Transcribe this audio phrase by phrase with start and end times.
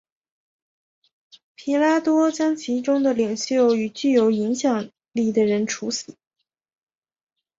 [1.53, 6.17] 彼拉多将其中的领袖与具有影响力的人处死。